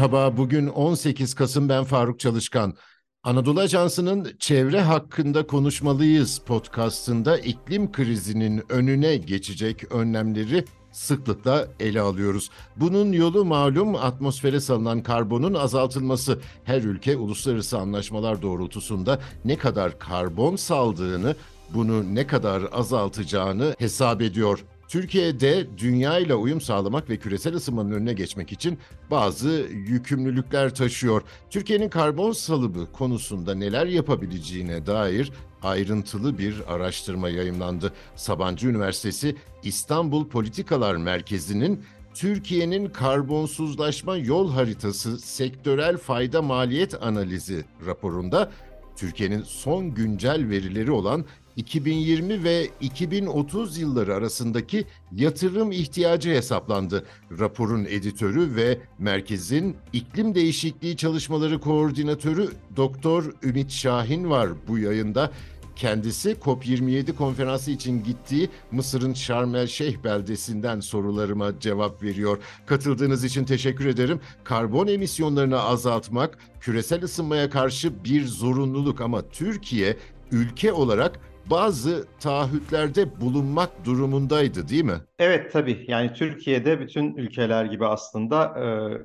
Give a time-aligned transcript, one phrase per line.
[0.00, 2.74] Merhaba, bugün 18 Kasım ben Faruk Çalışkan.
[3.22, 12.50] Anadolu Ajansı'nın Çevre Hakkında Konuşmalıyız podcastında iklim krizinin önüne geçecek önlemleri sıklıkla ele alıyoruz.
[12.76, 16.40] Bunun yolu malum atmosfere salınan karbonun azaltılması.
[16.64, 21.36] Her ülke uluslararası anlaşmalar doğrultusunda ne kadar karbon saldığını,
[21.74, 24.64] bunu ne kadar azaltacağını hesap ediyor.
[24.90, 28.78] Türkiye'de dünya ile uyum sağlamak ve küresel ısınmanın önüne geçmek için
[29.10, 31.22] bazı yükümlülükler taşıyor.
[31.50, 35.32] Türkiye'nin karbon salımı konusunda neler yapabileceğine dair
[35.62, 37.92] ayrıntılı bir araştırma yayımlandı.
[38.16, 48.50] Sabancı Üniversitesi İstanbul Politikalar Merkezi'nin Türkiye'nin karbonsuzlaşma yol haritası sektörel fayda maliyet analizi raporunda
[48.96, 51.24] Türkiye'nin son güncel verileri olan
[51.60, 57.06] 2020 ve 2030 yılları arasındaki yatırım ihtiyacı hesaplandı.
[57.38, 65.30] Raporun editörü ve merkezin iklim değişikliği çalışmaları koordinatörü Doktor Ümit Şahin var bu yayında.
[65.76, 72.38] Kendisi COP27 konferansı için gittiği Mısır'ın Şarm el Şeyh beldesinden sorularıma cevap veriyor.
[72.66, 74.20] Katıldığınız için teşekkür ederim.
[74.44, 79.96] Karbon emisyonlarını azaltmak küresel ısınmaya karşı bir zorunluluk ama Türkiye
[80.32, 85.00] ülke olarak bazı taahhütlerde bulunmak durumundaydı değil mi?
[85.18, 88.64] Evet tabii yani Türkiye'de bütün ülkeler gibi aslında e,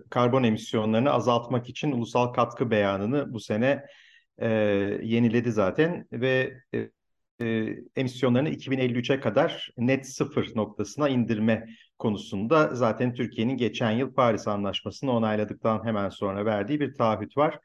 [0.09, 3.85] karbon emisyonlarını azaltmak için ulusal katkı beyanını bu sene
[4.37, 4.49] e,
[5.03, 6.89] yeniledi zaten ve e,
[7.41, 11.67] e, emisyonlarını 2053'e kadar net sıfır noktasına indirme
[11.99, 17.59] konusunda zaten Türkiye'nin geçen yıl Paris Anlaşması'nı onayladıktan hemen sonra verdiği bir taahhüt var.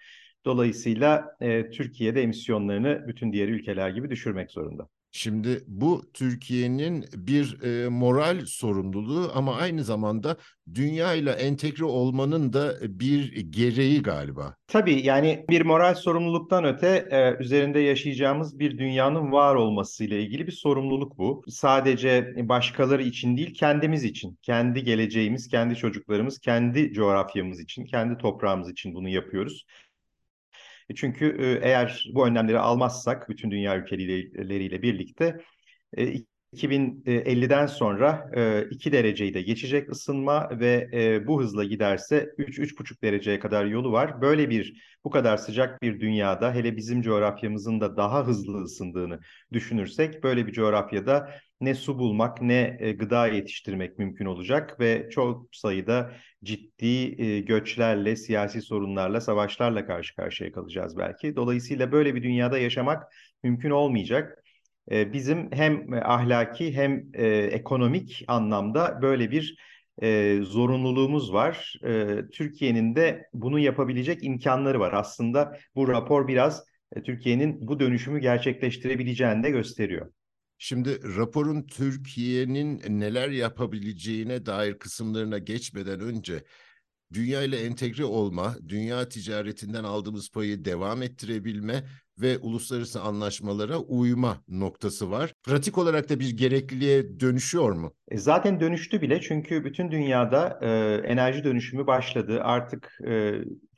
[0.44, 4.89] Dolayısıyla e, Türkiye'de emisyonlarını bütün diğer ülkeler gibi düşürmek zorunda.
[5.12, 10.36] Şimdi bu Türkiye'nin bir e, moral sorumluluğu ama aynı zamanda
[10.74, 14.56] dünya ile entegre olmanın da bir gereği galiba.
[14.67, 20.52] Tabii yani bir moral sorumluluktan öte e, üzerinde yaşayacağımız bir dünyanın var olmasıyla ilgili bir
[20.52, 21.42] sorumluluk bu.
[21.48, 28.70] Sadece başkaları için değil kendimiz için, kendi geleceğimiz, kendi çocuklarımız, kendi coğrafyamız için, kendi toprağımız
[28.70, 29.67] için bunu yapıyoruz.
[30.90, 35.40] E, çünkü e, eğer bu önlemleri almazsak bütün dünya ülkeleriyle birlikte
[36.52, 38.30] 2050'den e, sonra
[38.70, 40.90] 2 dereceyi de geçecek ısınma ve
[41.27, 44.20] bu hızla giderse 3-3,5 dereceye kadar yolu var.
[44.20, 49.20] Böyle bir bu kadar sıcak bir dünyada hele bizim coğrafyamızın da daha hızlı ısındığını
[49.52, 55.48] düşünürsek böyle bir coğrafyada ne su bulmak ne e, gıda yetiştirmek mümkün olacak ve çok
[55.52, 56.12] sayıda
[56.44, 61.36] ciddi e, göçlerle, siyasi sorunlarla, savaşlarla karşı karşıya kalacağız belki.
[61.36, 63.02] Dolayısıyla böyle bir dünyada yaşamak
[63.42, 64.44] mümkün olmayacak.
[64.90, 67.06] E, bizim hem ahlaki hem
[67.51, 69.56] ekonomik anlamda böyle bir
[70.42, 71.74] zorunluluğumuz var.
[72.33, 74.92] Türkiye'nin de bunu yapabilecek imkanları var.
[74.92, 76.64] Aslında bu rapor biraz
[77.05, 80.12] Türkiye'nin bu dönüşümü gerçekleştirebileceğini de gösteriyor.
[80.58, 86.45] Şimdi raporun Türkiye'nin neler yapabileceğine dair kısımlarına geçmeden önce
[87.12, 91.84] dünya ile entegre olma, dünya ticaretinden aldığımız payı devam ettirebilme
[92.18, 95.32] ve uluslararası anlaşmalara uyma noktası var.
[95.42, 97.94] Pratik olarak da bir gerekliliğe dönüşüyor mu?
[98.08, 100.68] E zaten dönüştü bile çünkü bütün dünyada e,
[101.06, 102.40] enerji dönüşümü başladı.
[102.42, 103.32] Artık e,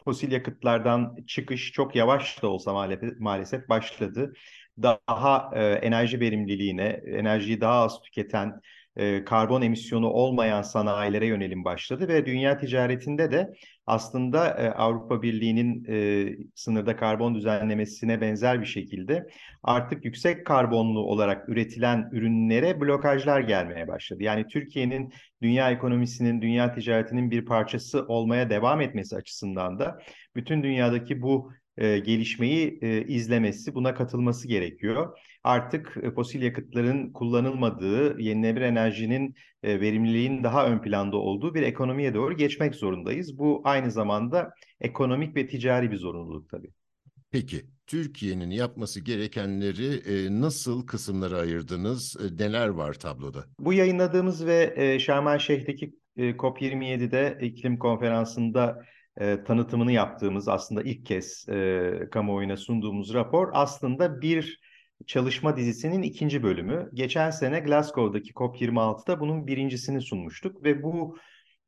[0.04, 4.32] fosil yakıtlardan çıkış çok yavaş da olsa maalesef, maalesef başladı
[4.82, 8.60] daha e, enerji verimliliğine, enerjiyi daha az tüketen,
[8.96, 13.52] e, karbon emisyonu olmayan sanayilere yönelim başladı ve dünya ticaretinde de
[13.86, 19.26] aslında e, Avrupa Birliği'nin e, sınırda karbon düzenlemesine benzer bir şekilde
[19.62, 24.22] artık yüksek karbonlu olarak üretilen ürünlere blokajlar gelmeye başladı.
[24.22, 29.98] Yani Türkiye'nin dünya ekonomisinin, dünya ticaretinin bir parçası olmaya devam etmesi açısından da
[30.36, 35.18] bütün dünyadaki bu e, gelişmeyi e, izlemesi, buna katılması gerekiyor.
[35.44, 42.14] Artık e, fosil yakıtların kullanılmadığı, yenilenebilir enerjinin e, verimliliğin daha ön planda olduğu bir ekonomiye
[42.14, 43.38] doğru geçmek zorundayız.
[43.38, 44.50] Bu aynı zamanda
[44.80, 46.70] ekonomik ve ticari bir zorunluluk tabii.
[47.30, 52.16] Peki Türkiye'nin yapması gerekenleri e, nasıl kısımlara ayırdınız?
[52.20, 53.44] E, neler var tabloda?
[53.58, 58.82] Bu yayınladığımız ve e, Şarm el Şeyh'teki e, COP27'de iklim konferansında
[59.20, 64.60] e, tanıtımını yaptığımız aslında ilk kez e, kamuoyuna sunduğumuz rapor aslında bir
[65.06, 66.90] çalışma dizisinin ikinci bölümü.
[66.94, 71.16] Geçen sene Glasgow'daki COP26'da bunun birincisini sunmuştuk ve bu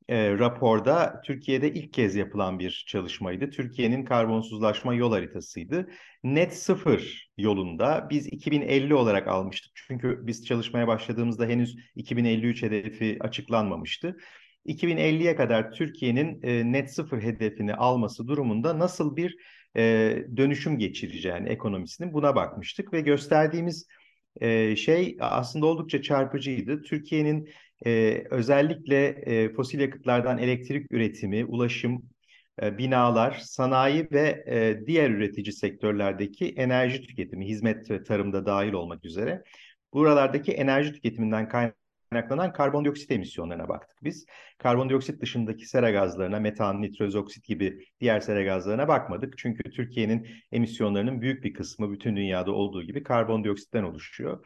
[0.07, 3.49] e, raporda Türkiye'de ilk kez yapılan bir çalışmaydı.
[3.49, 5.89] Türkiye'nin karbonsuzlaşma yol haritasıydı.
[6.23, 9.71] Net sıfır yolunda biz 2050 olarak almıştık.
[9.75, 14.17] Çünkü biz çalışmaya başladığımızda henüz 2053 hedefi açıklanmamıştı.
[14.65, 19.37] 2050'ye kadar Türkiye'nin e, net sıfır hedefini alması durumunda nasıl bir
[19.77, 19.81] e,
[20.37, 23.87] dönüşüm geçireceğini ekonomisinin buna bakmıştık ve gösterdiğimiz
[24.41, 26.81] e, şey aslında oldukça çarpıcıydı.
[26.81, 27.49] Türkiye'nin
[27.85, 32.03] e, özellikle e, fosil yakıtlardan elektrik üretimi, ulaşım,
[32.61, 39.05] e, binalar, sanayi ve e, diğer üretici sektörlerdeki enerji tüketimi, hizmet ve tarımda dahil olmak
[39.05, 39.43] üzere
[39.93, 41.49] buralardaki enerji tüketiminden
[42.15, 44.25] kaynaklanan karbondioksit emisyonlarına baktık biz.
[44.57, 49.37] Karbondioksit dışındaki sera gazlarına, metan, nitroz oksit gibi diğer sera gazlarına bakmadık.
[49.37, 54.45] Çünkü Türkiye'nin emisyonlarının büyük bir kısmı bütün dünyada olduğu gibi karbondioksitten oluşuyor.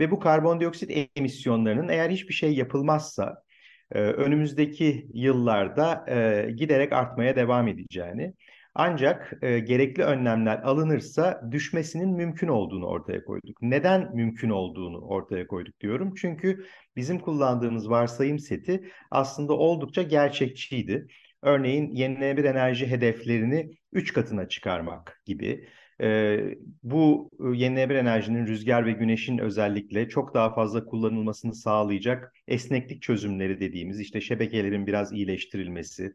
[0.00, 3.42] Ve bu karbondioksit emisyonlarının eğer hiçbir şey yapılmazsa
[3.92, 8.34] e, önümüzdeki yıllarda e, giderek artmaya devam edeceğini
[8.74, 13.62] ancak e, gerekli önlemler alınırsa düşmesinin mümkün olduğunu ortaya koyduk.
[13.62, 16.14] Neden mümkün olduğunu ortaya koyduk diyorum.
[16.14, 21.06] Çünkü bizim kullandığımız varsayım seti aslında oldukça gerçekçiydi.
[21.42, 25.68] Örneğin yenilenebilir enerji hedeflerini 3 katına çıkarmak gibi
[26.00, 26.38] e,
[26.82, 34.00] bu yenilenebilir enerjinin rüzgar ve güneşin özellikle çok daha fazla kullanılmasını sağlayacak esneklik çözümleri dediğimiz
[34.00, 36.12] işte şebekelerin biraz iyileştirilmesi,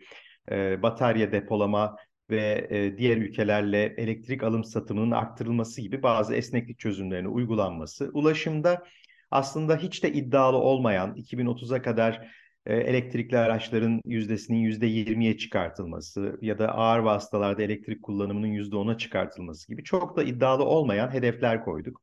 [0.52, 1.96] e, batarya depolama
[2.30, 8.10] ve e, diğer ülkelerle elektrik alım satımının arttırılması gibi bazı esneklik çözümlerine uygulanması.
[8.14, 8.84] Ulaşımda
[9.32, 12.28] aslında hiç de iddialı olmayan 2030'a kadar
[12.66, 18.98] e, elektrikli araçların yüzdesinin yüzde yirmiye çıkartılması ya da ağır vasıtalarda elektrik kullanımının yüzde ona
[18.98, 22.02] çıkartılması gibi çok da iddialı olmayan hedefler koyduk.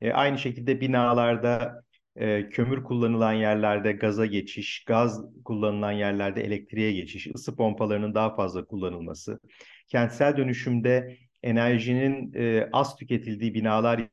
[0.00, 1.84] E, aynı şekilde binalarda
[2.20, 8.64] e, kömür kullanılan yerlerde gaza geçiş, gaz kullanılan yerlerde elektriğe geçiş, ısı pompalarının daha fazla
[8.64, 9.40] kullanılması,
[9.88, 14.08] kentsel dönüşümde enerjinin e, az tüketildiği binalar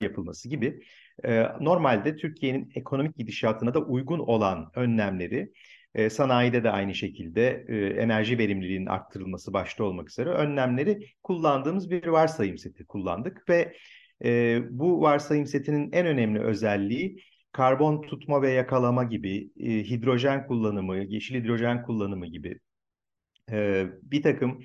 [0.00, 0.80] yapılması gibi
[1.24, 5.52] e, normalde Türkiye'nin ekonomik gidişatına da uygun olan önlemleri
[5.94, 12.06] e, sanayide de aynı şekilde e, enerji verimliliğinin arttırılması başta olmak üzere önlemleri kullandığımız bir
[12.06, 13.76] varsayım seti kullandık ve
[14.24, 17.16] e, bu varsayım setinin en önemli özelliği
[17.52, 22.58] karbon tutma ve yakalama gibi, e, hidrojen kullanımı, yeşil hidrojen kullanımı gibi
[23.50, 24.62] e, bir takım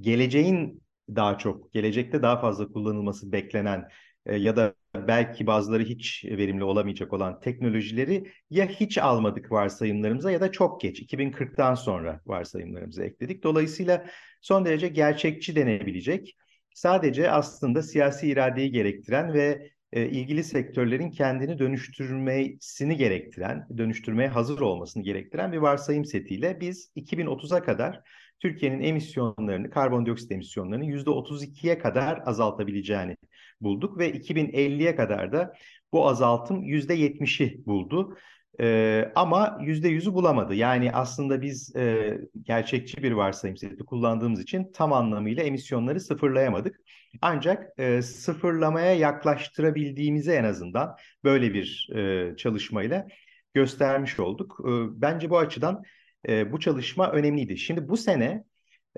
[0.00, 3.88] geleceğin daha çok, gelecekte daha fazla kullanılması beklenen
[4.26, 10.40] e, ya da belki bazıları hiç verimli olamayacak olan teknolojileri ya hiç almadık varsayımlarımıza ya
[10.40, 13.42] da çok geç 2040'tan sonra varsayımlarımıza ekledik.
[13.42, 14.06] Dolayısıyla
[14.40, 16.36] son derece gerçekçi denebilecek
[16.74, 25.02] sadece aslında siyasi iradeyi gerektiren ve e, ilgili sektörlerin kendini dönüştürmesini gerektiren, dönüştürmeye hazır olmasını
[25.02, 28.00] gerektiren bir varsayım setiyle biz 2030'a kadar
[28.40, 33.16] Türkiye'nin emisyonlarını, karbondioksit emisyonlarını %32'ye kadar azaltabileceğini
[33.60, 35.54] bulduk ve 2050'ye kadar da
[35.92, 38.16] bu azaltım %70'i buldu.
[38.60, 40.54] Ee, ama %100'ü bulamadı.
[40.54, 46.80] Yani aslında biz e, gerçekçi bir varsayım seti kullandığımız için tam anlamıyla emisyonları sıfırlayamadık.
[47.22, 53.06] Ancak e, sıfırlamaya yaklaştırabildiğimizi en azından böyle bir e, çalışmayla
[53.54, 54.60] göstermiş olduk.
[54.64, 54.70] E,
[55.02, 55.82] bence bu açıdan
[56.28, 57.58] e, bu çalışma önemliydi.
[57.58, 58.44] Şimdi bu sene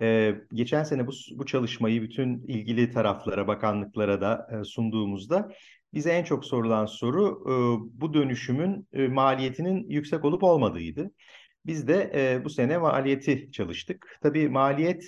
[0.03, 5.53] ee, geçen sene bu, bu çalışmayı bütün ilgili taraflara, bakanlıklara da e, sunduğumuzda
[5.95, 7.53] bize en çok sorulan soru e,
[8.01, 11.11] bu dönüşümün e, maliyetinin yüksek olup olmadığıydı.
[11.67, 14.19] Biz de e, bu sene maliyeti çalıştık.
[14.23, 15.05] Tabii maliyet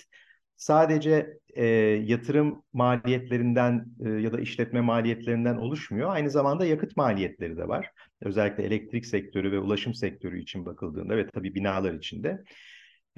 [0.57, 1.65] sadece e,
[2.05, 6.11] yatırım maliyetlerinden e, ya da işletme maliyetlerinden oluşmuyor.
[6.11, 7.91] Aynı zamanda yakıt maliyetleri de var.
[8.21, 12.45] Özellikle elektrik sektörü ve ulaşım sektörü için bakıldığında ve tabii binalar için de.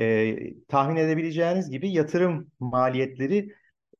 [0.00, 0.36] E,
[0.68, 3.48] tahmin edebileceğiniz gibi yatırım maliyetleri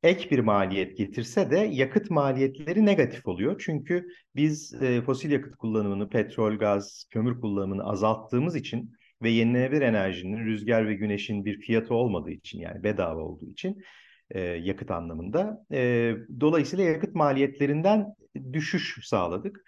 [0.04, 3.62] ek bir maliyet getirse de yakıt maliyetleri negatif oluyor.
[3.64, 8.92] Çünkü biz e, fosil yakıt kullanımını, petrol, gaz, kömür kullanımını azalttığımız için
[9.22, 13.82] ve yenilenebilir enerjinin, rüzgar ve güneşin bir fiyatı olmadığı için yani bedava olduğu için
[14.30, 15.66] e, yakıt anlamında.
[15.72, 18.06] E, dolayısıyla yakıt maliyetlerinden
[18.52, 19.64] düşüş sağladık.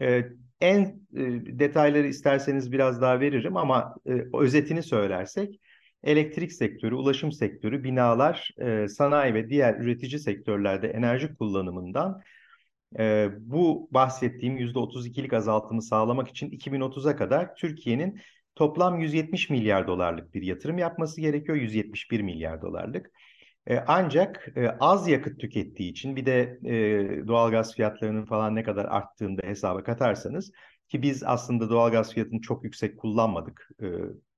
[0.00, 0.24] E,
[0.60, 0.80] en
[1.16, 1.22] e,
[1.58, 5.60] detayları isterseniz biraz daha veririm ama e, özetini söylersek
[6.04, 12.20] elektrik sektörü, ulaşım sektörü, binalar, e, sanayi ve diğer üretici sektörlerde enerji kullanımından
[12.98, 18.20] e, bu bahsettiğim %32'lik azaltımı sağlamak için 2030'a kadar Türkiye'nin
[18.54, 21.58] toplam 170 milyar dolarlık bir yatırım yapması gerekiyor.
[21.58, 23.10] 171 milyar dolarlık.
[23.66, 28.84] E, ancak e, az yakıt tükettiği için bir de e, doğalgaz fiyatlarının falan ne kadar
[28.84, 30.52] arttığını da hesaba katarsanız
[30.88, 33.68] ki biz aslında doğalgaz fiyatını çok yüksek kullanmadık.
[33.82, 33.86] E,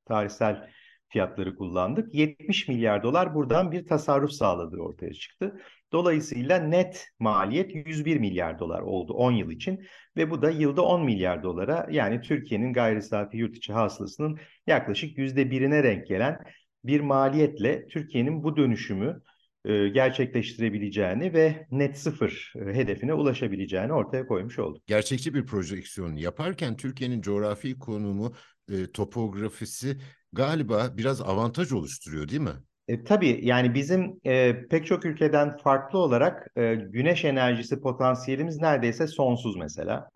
[0.04, 0.68] tarihsel
[1.12, 2.14] fiyatları kullandık.
[2.14, 5.60] 70 milyar dolar buradan bir tasarruf sağladığı ortaya çıktı.
[5.92, 9.84] Dolayısıyla net maliyet 101 milyar dolar oldu 10 yıl için
[10.16, 15.18] ve bu da yılda 10 milyar dolara yani Türkiye'nin gayri safi yurt içi hasılasının yaklaşık
[15.18, 16.38] %1'ine denk gelen
[16.84, 19.22] bir maliyetle Türkiye'nin bu dönüşümü
[19.64, 24.86] e, gerçekleştirebileceğini ve net sıfır e, hedefine ulaşabileceğini ortaya koymuş olduk.
[24.86, 28.32] Gerçekçi bir projeksiyon yaparken Türkiye'nin coğrafi konumu,
[28.72, 29.96] e, topografisi
[30.32, 32.62] galiba biraz avantaj oluşturuyor değil mi?
[32.88, 39.06] E, tabii yani bizim e, pek çok ülkeden farklı olarak e, güneş enerjisi potansiyelimiz neredeyse
[39.06, 40.08] sonsuz mesela.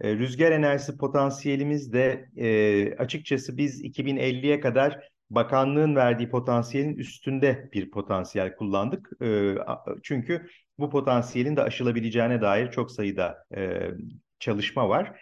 [0.00, 7.90] E, rüzgar enerjisi potansiyelimiz de e, açıkçası biz 2050'ye kadar bakanlığın verdiği potansiyelin üstünde bir
[7.90, 9.10] potansiyel kullandık.
[9.22, 9.54] E,
[10.02, 10.46] çünkü
[10.78, 13.90] bu potansiyelin de aşılabileceğine dair çok sayıda e,
[14.38, 15.20] çalışma var.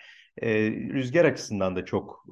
[0.92, 2.24] Rüzgar açısından da çok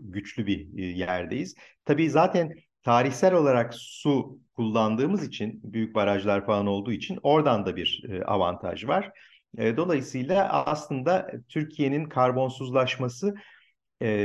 [0.00, 1.54] güçlü bir yerdeyiz.
[1.84, 8.02] Tabii zaten tarihsel olarak su kullandığımız için, büyük barajlar falan olduğu için oradan da bir
[8.24, 9.10] avantaj var.
[9.58, 13.34] Dolayısıyla aslında Türkiye'nin karbonsuzlaşması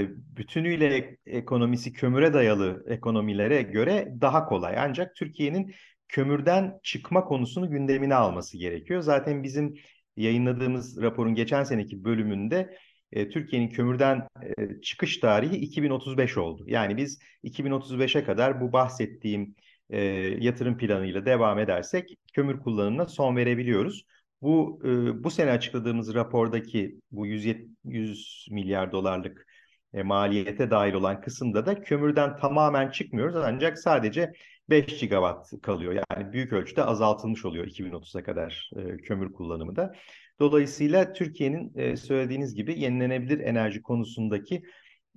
[0.07, 4.77] bütünüyle ekonomisi kömüre dayalı ekonomilere göre daha kolay.
[4.77, 5.73] Ancak Türkiye'nin
[6.07, 9.01] kömürden çıkma konusunu gündemine alması gerekiyor.
[9.01, 9.75] Zaten bizim
[10.17, 12.77] yayınladığımız raporun geçen seneki bölümünde
[13.11, 16.63] e, Türkiye'nin kömürden e, çıkış tarihi 2035 oldu.
[16.67, 19.55] Yani biz 2035'e kadar bu bahsettiğim
[19.89, 20.01] e,
[20.39, 24.05] yatırım planıyla devam edersek kömür kullanımına son verebiliyoruz.
[24.41, 27.45] Bu e, bu sene açıkladığımız rapordaki bu 100,
[27.85, 29.47] 100 milyar dolarlık
[29.93, 34.31] e, maliyete dahil olan kısımda da kömürden tamamen çıkmıyoruz ancak sadece
[34.69, 36.03] 5 gigawatt kalıyor.
[36.11, 39.93] Yani büyük ölçüde azaltılmış oluyor 2030'a kadar e, kömür kullanımı da.
[40.39, 44.63] Dolayısıyla Türkiye'nin e, söylediğiniz gibi yenilenebilir enerji konusundaki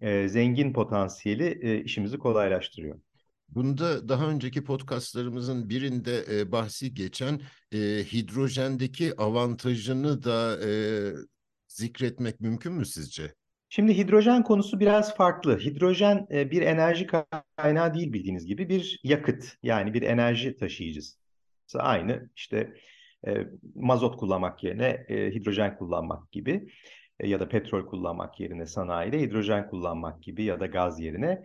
[0.00, 3.00] e, zengin potansiyeli e, işimizi kolaylaştırıyor.
[3.48, 7.40] Bunda daha önceki podcastlarımızın birinde e, bahsi geçen
[7.72, 7.78] e,
[8.12, 10.70] hidrojendeki avantajını da e,
[11.68, 13.34] zikretmek mümkün mü sizce?
[13.68, 15.58] Şimdi hidrojen konusu biraz farklı.
[15.58, 17.06] Hidrojen e, bir enerji
[17.56, 21.18] kaynağı değil bildiğiniz gibi bir yakıt yani bir enerji taşıyıcısı.
[21.74, 22.74] Aynı işte
[23.26, 26.68] e, mazot kullanmak yerine e, hidrojen kullanmak gibi
[27.20, 31.42] e, ya da petrol kullanmak yerine sanayide hidrojen kullanmak gibi ya da gaz yerine.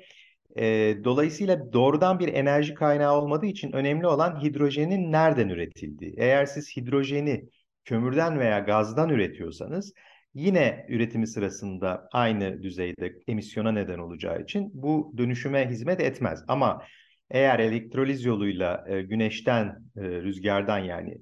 [0.57, 6.13] E, dolayısıyla doğrudan bir enerji kaynağı olmadığı için önemli olan hidrojenin nereden üretildiği.
[6.17, 7.49] Eğer siz hidrojeni
[7.85, 9.93] kömürden veya gazdan üretiyorsanız
[10.33, 16.43] yine üretimi sırasında aynı düzeyde emisyona neden olacağı için bu dönüşüme hizmet etmez.
[16.47, 16.83] Ama
[17.29, 19.65] eğer elektroliz yoluyla e, güneşten,
[19.97, 21.21] e, rüzgardan yani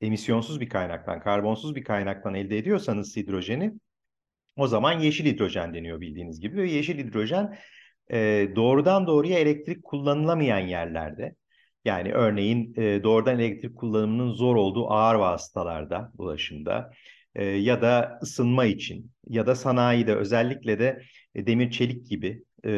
[0.00, 3.72] emisyonsuz bir kaynaktan, karbonsuz bir kaynaktan elde ediyorsanız hidrojeni
[4.56, 6.56] o zaman yeşil hidrojen deniyor bildiğiniz gibi.
[6.56, 7.58] Ve yeşil hidrojen
[8.12, 11.34] e, doğrudan doğruya elektrik kullanılamayan yerlerde
[11.84, 16.92] yani örneğin e, doğrudan elektrik kullanımının zor olduğu ağır vasıtalarda, ulaşımda
[17.34, 21.02] e, ya da ısınma için ya da sanayide özellikle de
[21.34, 22.72] e, demir çelik gibi e,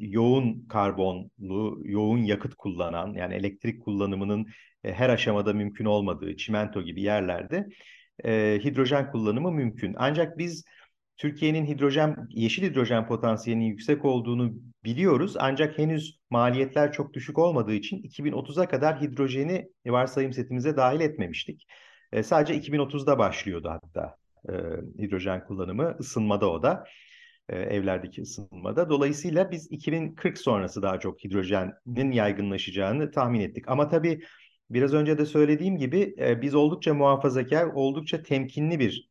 [0.00, 4.46] yoğun karbonlu, yoğun yakıt kullanan yani elektrik kullanımının
[4.84, 7.68] e, her aşamada mümkün olmadığı çimento gibi yerlerde
[8.24, 9.94] e, hidrojen kullanımı mümkün.
[9.98, 10.64] Ancak biz
[11.16, 14.52] Türkiye'nin hidrojen, yeşil hidrojen potansiyelinin yüksek olduğunu
[14.84, 15.34] biliyoruz.
[15.38, 21.66] Ancak henüz maliyetler çok düşük olmadığı için 2030'a kadar hidrojeni varsayım setimize dahil etmemiştik.
[22.12, 24.16] E, sadece 2030'da başlıyordu hatta
[24.48, 24.52] e,
[25.02, 26.84] hidrojen kullanımı, ısınmada o da,
[27.48, 28.90] e, evlerdeki ısınmada.
[28.90, 33.64] Dolayısıyla biz 2040 sonrası daha çok hidrojenin yaygınlaşacağını tahmin ettik.
[33.68, 34.20] Ama tabii
[34.70, 39.10] biraz önce de söylediğim gibi e, biz oldukça muhafazakar, oldukça temkinli bir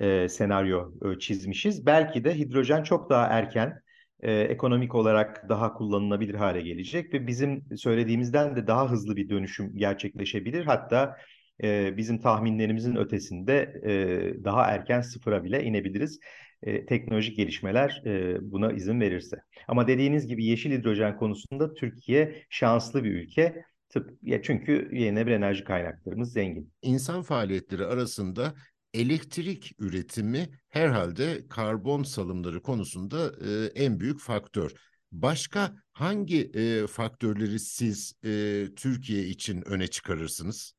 [0.00, 1.86] e, senaryo e, çizmişiz.
[1.86, 3.82] Belki de hidrojen çok daha erken
[4.20, 9.76] e, ekonomik olarak daha kullanılabilir hale gelecek ve bizim söylediğimizden de daha hızlı bir dönüşüm
[9.76, 10.64] gerçekleşebilir.
[10.64, 11.16] Hatta
[11.62, 16.20] e, bizim tahminlerimizin ötesinde e, daha erken sıfıra bile inebiliriz.
[16.62, 19.36] E, teknolojik gelişmeler e, buna izin verirse.
[19.68, 23.64] Ama dediğiniz gibi yeşil hidrojen konusunda Türkiye şanslı bir ülke.
[23.92, 26.72] Tıp, ya çünkü yenilenebilir enerji kaynaklarımız zengin.
[26.82, 28.54] İnsan faaliyetleri arasında
[28.94, 34.72] elektrik üretimi herhalde karbon salımları konusunda e, en büyük faktör.
[35.12, 40.74] Başka hangi e, faktörleri siz e, Türkiye için öne çıkarırsınız?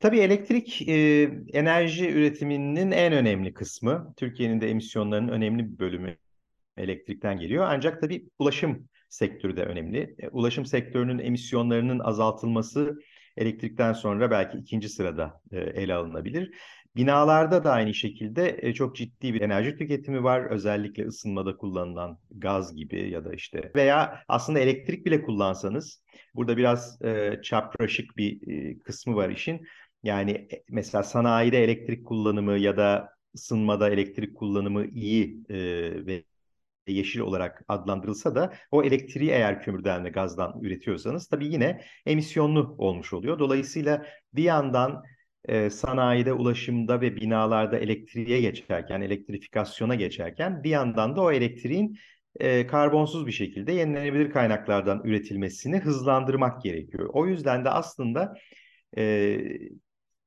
[0.00, 1.22] Tabii elektrik e,
[1.52, 4.14] enerji üretiminin en önemli kısmı.
[4.16, 6.16] Türkiye'nin de emisyonlarının önemli bir bölümü
[6.76, 7.66] elektrikten geliyor.
[7.68, 10.14] Ancak tabii ulaşım sektörü de önemli.
[10.18, 12.98] E, ulaşım sektörünün emisyonlarının azaltılması
[13.36, 16.54] elektrikten sonra belki ikinci sırada e, ele alınabilir.
[16.96, 20.50] Binalarda da aynı şekilde e, çok ciddi bir enerji tüketimi var.
[20.50, 26.02] Özellikle ısınmada kullanılan gaz gibi ya da işte veya aslında elektrik bile kullansanız
[26.34, 26.98] burada biraz
[27.42, 28.40] çapraşık bir
[28.78, 29.66] kısmı var işin.
[30.02, 35.44] Yani mesela sanayide elektrik kullanımı ya da ısınmada elektrik kullanımı iyi
[36.06, 36.24] ve
[36.92, 43.12] yeşil olarak adlandırılsa da o elektriği eğer kömürden ve gazdan üretiyorsanız tabii yine emisyonlu olmuş
[43.12, 43.38] oluyor.
[43.38, 45.02] Dolayısıyla bir yandan
[45.44, 51.98] e, sanayide, ulaşımda ve binalarda elektriğe geçerken, elektrifikasyona geçerken bir yandan da o elektriğin
[52.40, 57.10] e, karbonsuz bir şekilde yenilenebilir kaynaklardan üretilmesini hızlandırmak gerekiyor.
[57.12, 58.34] O yüzden de aslında
[58.98, 59.38] e,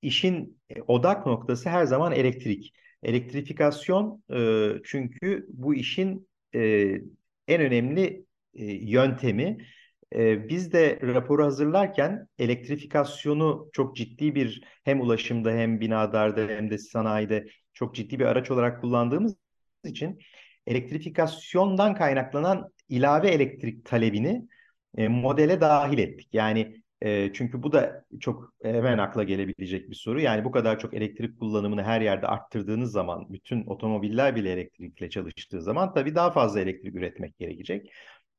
[0.02, 2.74] işin odak noktası her zaman elektrik.
[3.04, 6.62] Elektrifikasyon e, çünkü bu işin e,
[7.48, 9.58] en önemli e, yöntemi.
[10.16, 16.78] E, biz de raporu hazırlarken elektrifikasyonu çok ciddi bir hem ulaşımda hem binalarda hem de
[16.78, 19.36] sanayide çok ciddi bir araç olarak kullandığımız
[19.86, 20.20] için
[20.68, 24.48] elektrifikasyondan kaynaklanan ilave elektrik talebini
[24.98, 26.30] e, modele dahil ettik.
[26.34, 30.22] Yani e, çünkü bu da çok hemen akla gelebilecek bir soru.
[30.22, 35.62] Yani bu kadar çok elektrik kullanımını her yerde arttırdığınız zaman, bütün otomobiller bile elektrikle çalıştığı
[35.62, 37.92] zaman tabii daha fazla elektrik üretmek gerekecek.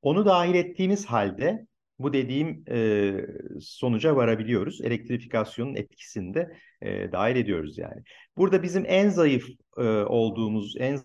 [0.03, 1.67] Onu dahil ettiğimiz halde
[1.99, 3.13] bu dediğim e,
[3.61, 4.81] sonuca varabiliyoruz.
[4.81, 8.03] Elektrifikasyonun etkisini de e, dahil ediyoruz yani.
[8.37, 10.99] Burada bizim en zayıf e, olduğumuz, en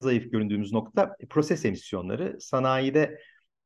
[0.00, 2.40] zayıf göründüğümüz nokta proses emisyonları.
[2.40, 3.18] Sanayide e,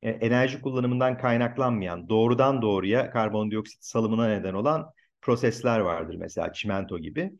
[0.02, 4.90] enerji kullanımından kaynaklanmayan, doğrudan doğruya karbondioksit salımına neden olan
[5.20, 7.32] prosesler vardır mesela çimento gibi.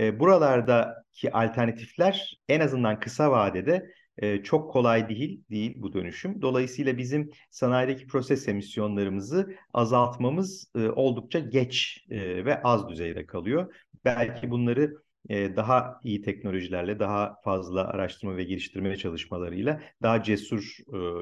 [0.00, 6.42] E, buralardaki alternatifler en azından kısa vadede e, çok kolay değil değil bu dönüşüm.
[6.42, 13.74] Dolayısıyla bizim sanayideki proses emisyonlarımızı azaltmamız oldukça geç ve az düzeyde kalıyor.
[14.04, 20.76] Belki bunları e, daha iyi teknolojilerle, daha fazla araştırma ve geliştirme çalışmalarıyla daha cesur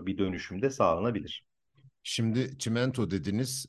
[0.07, 1.45] bir dönüşümde sağlanabilir.
[2.03, 3.67] Şimdi çimento dediniz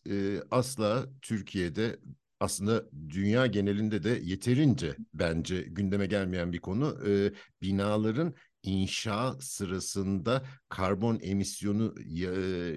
[0.51, 1.99] asla Türkiye'de
[2.39, 6.97] aslında dünya genelinde de yeterince bence gündeme gelmeyen bir konu.
[7.61, 11.95] Binaların inşa sırasında karbon emisyonu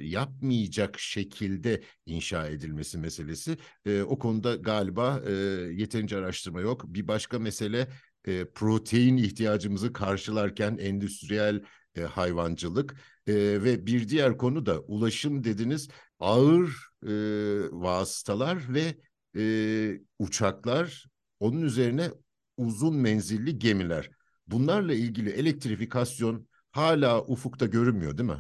[0.03, 3.57] yapmayacak şekilde inşa edilmesi meselesi.
[4.07, 5.23] O konuda galiba
[5.71, 6.85] yeterince araştırma yok.
[6.87, 7.89] Bir başka mesele
[8.55, 11.63] protein ihtiyacımızı karşılarken endüstriyel
[12.09, 12.97] hayvancılık
[13.29, 15.89] ve bir diğer konu da ulaşım dediniz
[16.23, 17.13] ağır e,
[17.73, 18.95] vasıtalar ve
[20.19, 21.07] uçaklar
[21.41, 22.11] onun üzerine
[22.57, 24.11] uzun menzilli gemiler.
[24.53, 28.39] Bunlarla ilgili elektrifikasyon hala ufukta görünmüyor değil mi?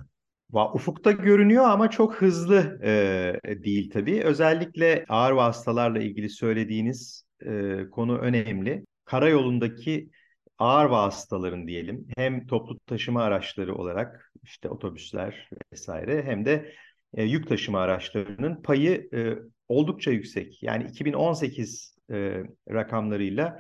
[0.74, 4.22] Ufukta görünüyor ama çok hızlı e, değil tabii.
[4.22, 8.84] Özellikle ağır vasıtalarla ilgili söylediğiniz e, konu önemli.
[9.04, 10.10] Karayolundaki
[10.58, 16.74] ağır vasıtaların diyelim hem toplu taşıma araçları olarak işte otobüsler vesaire hem de
[17.14, 20.62] e, yük taşıma araçlarının payı e, oldukça yüksek.
[20.62, 23.58] Yani 2018 e, rakamlarıyla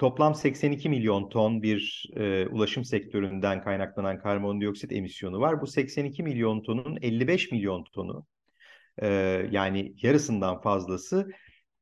[0.00, 5.60] Toplam 82 milyon ton bir e, ulaşım sektöründen kaynaklanan karbondioksit emisyonu var.
[5.60, 8.26] Bu 82 milyon tonun 55 milyon tonu
[8.98, 9.06] e,
[9.50, 11.30] yani yarısından fazlası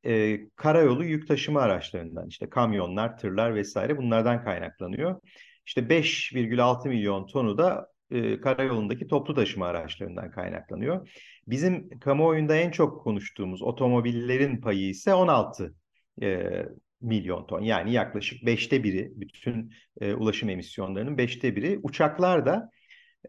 [0.05, 5.21] e, karayolu yük taşıma araçlarından işte kamyonlar, tırlar vesaire bunlardan kaynaklanıyor.
[5.65, 11.09] İşte 5,6 milyon tonu da e, karayolundaki toplu taşıma araçlarından kaynaklanıyor.
[11.47, 15.75] Bizim kamuoyunda en çok konuştuğumuz otomobillerin payı ise 16
[16.21, 16.65] e,
[17.01, 17.61] milyon ton.
[17.61, 21.79] Yani yaklaşık beşte biri bütün e, ulaşım emisyonlarının beşte biri.
[21.83, 22.69] Uçaklar da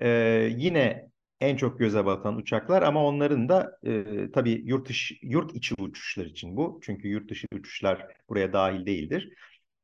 [0.01, 0.09] e,
[0.57, 5.75] yine en çok göze batan uçaklar ama onların da e, tabii yurt dışı yurt içi
[5.79, 6.81] uçuşlar için bu.
[6.83, 9.33] Çünkü yurt dışı uçuşlar buraya dahil değildir.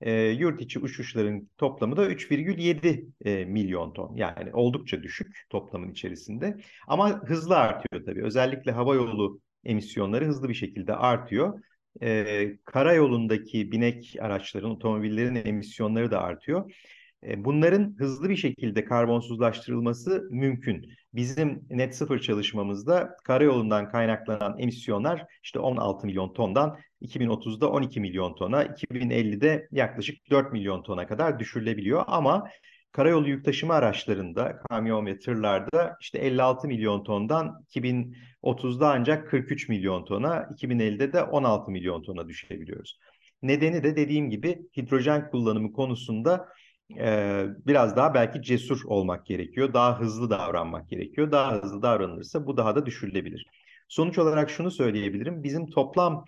[0.00, 4.16] E, yurt içi uçuşların toplamı da 3,7 e, milyon ton.
[4.16, 6.56] Yani oldukça düşük toplamın içerisinde.
[6.88, 8.24] Ama hızlı artıyor tabii.
[8.24, 11.62] Özellikle hava yolu emisyonları hızlı bir şekilde artıyor
[12.02, 16.72] e, karayolundaki binek araçların, otomobillerin emisyonları da artıyor.
[17.26, 20.92] E, bunların hızlı bir şekilde karbonsuzlaştırılması mümkün.
[21.14, 28.64] Bizim net sıfır çalışmamızda karayolundan kaynaklanan emisyonlar işte 16 milyon tondan 2030'da 12 milyon tona,
[28.64, 32.04] 2050'de yaklaşık 4 milyon tona kadar düşürülebiliyor.
[32.06, 32.48] Ama
[32.96, 40.04] karayolu yük taşıma araçlarında, kamyon ve tırlarda işte 56 milyon tondan 2030'da ancak 43 milyon
[40.04, 42.98] tona, 2050'de de 16 milyon tona düşebiliyoruz.
[43.42, 46.48] Nedeni de dediğim gibi hidrojen kullanımı konusunda
[46.98, 49.74] e, biraz daha belki cesur olmak gerekiyor.
[49.74, 51.32] Daha hızlı davranmak gerekiyor.
[51.32, 53.46] Daha hızlı davranılırsa bu daha da düşürülebilir.
[53.88, 55.42] Sonuç olarak şunu söyleyebilirim.
[55.42, 56.24] Bizim toplam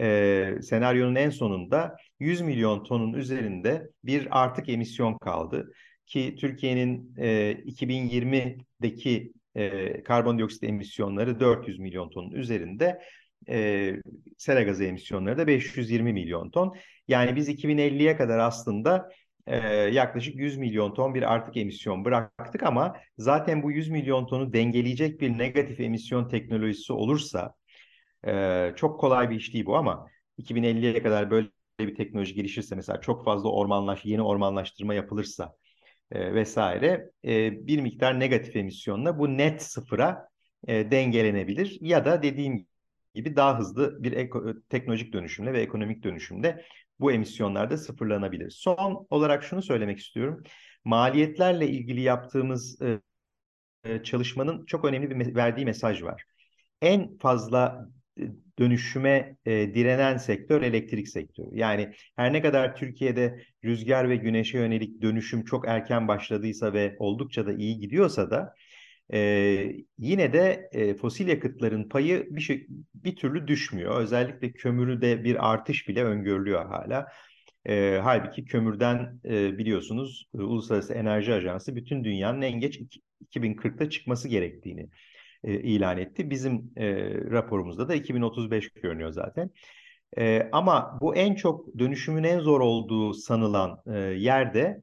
[0.00, 5.72] e, senaryonun en sonunda 100 milyon tonun üzerinde bir artık emisyon kaldı.
[6.10, 13.02] Ki Türkiye'nin e, 2020'deki e, karbondioksit emisyonları 400 milyon tonun üzerinde
[13.48, 13.96] e,
[14.38, 16.76] sera gazı emisyonları da 520 milyon ton.
[17.08, 19.08] Yani biz 2050'ye kadar aslında
[19.46, 24.52] e, yaklaşık 100 milyon ton bir artık emisyon bıraktık ama zaten bu 100 milyon tonu
[24.52, 27.54] dengeleyecek bir negatif emisyon teknolojisi olursa
[28.26, 30.06] e, çok kolay bir iş değil bu ama
[30.38, 31.48] 2050'ye kadar böyle
[31.80, 35.54] bir teknoloji gelişirse mesela çok fazla ormanlaş, yeni ormanlaştırma yapılırsa
[36.12, 40.28] e, vesaire e, bir miktar negatif emisyonla bu net sıfıra
[40.68, 42.66] e, dengelenebilir ya da dediğim
[43.14, 46.64] gibi daha hızlı bir eko, teknolojik dönüşümle ve ekonomik dönüşümle
[47.00, 48.50] bu emisyonlar da sıfırlanabilir.
[48.50, 50.42] Son olarak şunu söylemek istiyorum.
[50.84, 53.00] Maliyetlerle ilgili yaptığımız e,
[53.84, 56.24] e çalışmanın çok önemli bir verdiği mesaj var.
[56.82, 57.88] En fazla
[58.60, 61.48] dönüşüme e, direnen sektör elektrik sektörü.
[61.52, 67.46] Yani her ne kadar Türkiye'de rüzgar ve güneşe yönelik dönüşüm çok erken başladıysa ve oldukça
[67.46, 68.54] da iyi gidiyorsa da
[69.12, 69.18] e,
[69.98, 74.00] yine de e, fosil yakıtların payı bir şey bir türlü düşmüyor.
[74.00, 77.06] Özellikle kömürde bir artış bile öngörülüyor hala.
[77.66, 82.80] E, halbuki kömürden e, biliyorsunuz e, Uluslararası Enerji Ajansı bütün dünyanın en geç
[83.20, 84.88] 2040'ta çıkması gerektiğini
[85.44, 86.30] e, ilan etti.
[86.30, 89.50] Bizim e, raporumuzda da 2035 görünüyor zaten.
[90.18, 94.82] E, ama bu en çok dönüşümün en zor olduğu sanılan e, yerde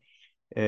[0.55, 0.63] e,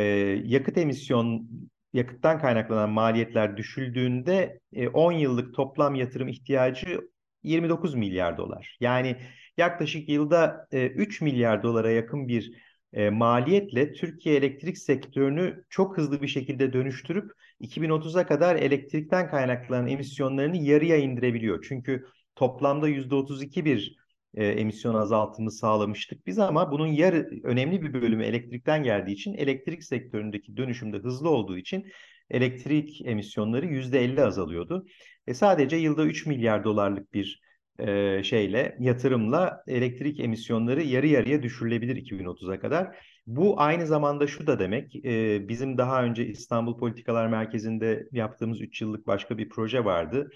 [0.45, 1.49] yakıt emisyon
[1.93, 7.01] yakıttan kaynaklanan maliyetler düşüldüğünde e, 10 yıllık toplam yatırım ihtiyacı
[7.43, 8.77] 29 milyar dolar.
[8.79, 9.15] Yani
[9.57, 12.51] yaklaşık yılda e, 3 milyar dolara yakın bir
[12.93, 20.57] e, maliyetle Türkiye elektrik sektörünü çok hızlı bir şekilde dönüştürüp 2030'a kadar elektrikten kaynaklanan emisyonlarını
[20.57, 21.65] yarıya indirebiliyor.
[21.69, 23.95] Çünkü toplamda %32 bir
[24.33, 29.83] e, emisyon azaltımı sağlamıştık biz ama bunun yarı önemli bir bölümü elektrikten geldiği için elektrik
[29.83, 31.85] sektöründeki dönüşümde hızlı olduğu için
[32.29, 34.85] elektrik emisyonları %50 azalıyordu.
[35.27, 37.41] E sadece yılda 3 milyar dolarlık bir
[37.79, 42.95] e, şeyle yatırımla elektrik emisyonları yarı yarıya düşürülebilir 2030'a kadar.
[43.29, 48.81] Bu aynı zamanda şu da demek e, bizim daha önce İstanbul Politikalar Merkezi'nde yaptığımız 3
[48.81, 50.29] yıllık başka bir proje vardı.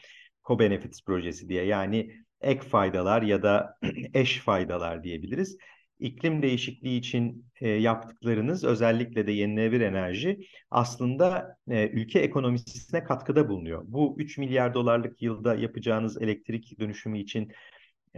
[0.43, 3.77] Co-Benefits projesi diye yani ek faydalar ya da
[4.13, 5.58] eş faydalar diyebiliriz
[5.99, 10.39] iklim değişikliği için e, yaptıklarınız özellikle de yenilenebilir enerji
[10.71, 13.84] aslında e, ülke ekonomisine katkıda bulunuyor.
[13.88, 17.51] Bu 3 milyar dolarlık yılda yapacağınız elektrik dönüşümü için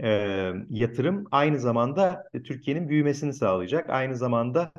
[0.02, 0.08] e,
[0.70, 3.90] yatırım aynı zamanda Türkiye'nin büyümesini sağlayacak.
[3.90, 4.72] Aynı zamanda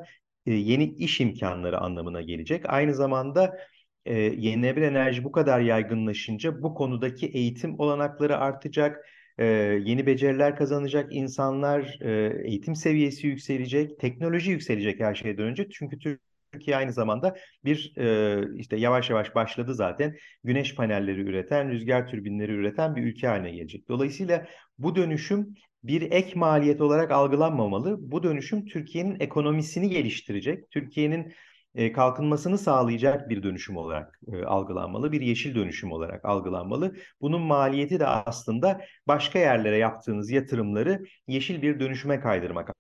[0.46, 2.66] e, yeni iş imkanları anlamına gelecek.
[2.70, 3.58] Aynı zamanda
[4.06, 9.06] e, yenilenebilir enerji bu kadar yaygınlaşınca bu konudaki eğitim olanakları artacak
[9.38, 9.46] e,
[9.86, 15.70] yeni beceriler kazanacak insanlar, e, eğitim seviyesi yükselecek, teknoloji yükselecek her şeyden önce.
[15.70, 16.18] Çünkü
[16.52, 22.52] Türkiye aynı zamanda bir e, işte yavaş yavaş başladı zaten güneş panelleri üreten, rüzgar türbinleri
[22.52, 23.90] üreten bir ülke haline gelecek.
[23.90, 28.12] Dolayısıyla bu dönüşüm bir ek maliyet olarak algılanmamalı.
[28.12, 31.34] Bu dönüşüm Türkiye'nin ekonomisini geliştirecek, Türkiye'nin
[31.76, 36.96] e, kalkınmasını sağlayacak bir dönüşüm olarak e, algılanmalı, bir yeşil dönüşüm olarak algılanmalı.
[37.22, 42.74] Bunun maliyeti de aslında başka yerlere yaptığınız yatırımları yeşil bir dönüşüme kaydırmak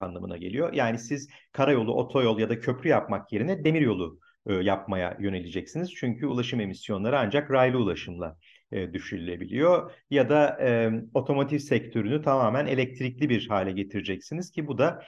[0.00, 0.72] anlamına geliyor.
[0.72, 5.94] Yani siz karayolu, otoyol ya da köprü yapmak yerine demiryolu e, yapmaya yöneleceksiniz.
[5.94, 8.36] Çünkü ulaşım emisyonları ancak raylı ulaşımla
[8.72, 9.92] e, düşürülebiliyor.
[10.10, 15.02] Ya da e, otomotiv sektörünü tamamen elektrikli bir hale getireceksiniz ki bu da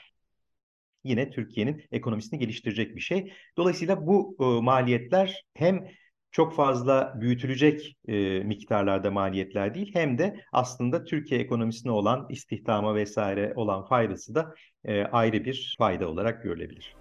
[1.04, 3.32] yine Türkiye'nin ekonomisini geliştirecek bir şey.
[3.56, 5.88] Dolayısıyla bu e, maliyetler hem
[6.30, 13.52] çok fazla büyütülecek e, miktarlarda maliyetler değil hem de aslında Türkiye ekonomisine olan istihdama vesaire
[13.56, 16.94] olan faydası da e, ayrı bir fayda olarak görülebilir.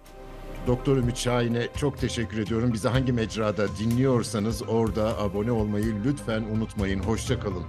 [0.66, 2.72] Doktor Ümit Şahin'e çok teşekkür ediyorum.
[2.72, 7.00] Bizi hangi mecrada dinliyorsanız orada abone olmayı lütfen unutmayın.
[7.00, 7.64] Hoşçakalın.